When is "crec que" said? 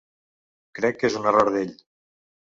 0.79-1.07